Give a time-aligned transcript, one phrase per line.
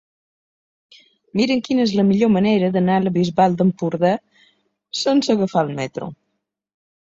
[1.41, 4.15] Mira'm quina és la millor manera d'anar a la Bisbal d'Empordà
[5.03, 6.13] sense agafar el metro.